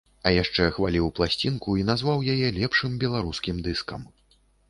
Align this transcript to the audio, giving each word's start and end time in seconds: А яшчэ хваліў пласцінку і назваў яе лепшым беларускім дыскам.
А 0.27 0.31
яшчэ 0.35 0.63
хваліў 0.77 1.09
пласцінку 1.19 1.75
і 1.81 1.85
назваў 1.91 2.25
яе 2.35 2.49
лепшым 2.57 2.97
беларускім 3.05 3.63
дыскам. 3.67 4.01